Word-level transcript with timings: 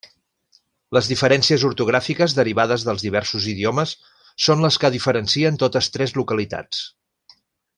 Les 0.97 1.09
diferències 1.11 1.65
ortogràfiques 1.69 2.33
derivades 2.39 2.85
dels 2.87 3.05
diversos 3.07 3.45
idiomes 3.53 3.93
són 4.47 4.67
les 4.67 4.81
que 4.85 4.93
diferencien 4.97 5.61
totes 5.65 5.95
tres 5.99 6.17
localitats. 6.23 6.83